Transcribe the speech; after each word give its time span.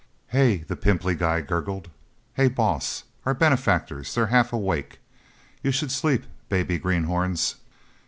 "Hey!" 0.29 0.57
the 0.67 0.75
pimply 0.75 1.13
guy 1.13 1.41
gurgled. 1.41 1.91
"Hey 2.33 2.47
Boss! 2.47 3.03
Our 3.23 3.35
benefactors 3.35 4.15
they're 4.15 4.25
half 4.33 4.51
awake! 4.51 4.97
You 5.61 5.69
should 5.69 5.91
shleep, 5.91 6.23
baby 6.49 6.79
greenhorns...!" 6.79 7.57